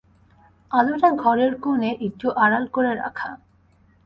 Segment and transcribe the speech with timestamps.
[0.71, 3.29] আলোটা ঘরের কোণে একটু আড়াল করে রাখা।